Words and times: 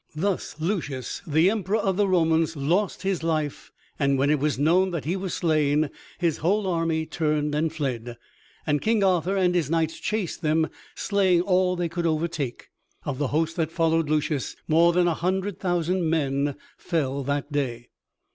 Thus 0.15 0.59
Lucius, 0.59 1.21
the 1.27 1.51
Emperor 1.51 1.77
of 1.77 1.95
the 1.95 2.07
Romans, 2.07 2.55
lost 2.55 3.03
his 3.03 3.21
life; 3.21 3.71
and 3.99 4.17
when 4.17 4.31
it 4.31 4.39
was 4.39 4.57
known 4.57 4.89
that 4.89 5.05
he 5.05 5.15
was 5.15 5.31
slain, 5.35 5.91
his 6.17 6.37
whole 6.37 6.65
army 6.65 7.05
turned 7.05 7.53
and 7.53 7.71
fled, 7.71 8.17
and 8.65 8.81
King 8.81 9.03
Arthur 9.03 9.37
and 9.37 9.53
his 9.53 9.69
knights 9.69 9.99
chased 9.99 10.41
them, 10.41 10.69
slaying 10.95 11.41
all 11.41 11.75
they 11.75 11.87
could 11.87 12.07
overtake. 12.07 12.71
Of 13.05 13.19
the 13.19 13.27
host 13.27 13.55
that 13.57 13.71
followed 13.71 14.09
Lucius, 14.09 14.55
more 14.67 14.91
than 14.91 15.07
a 15.07 15.13
hundred 15.13 15.59
thousand 15.59 16.09
men 16.09 16.55
fell 16.79 17.23
that 17.25 17.51
day. 17.51 17.89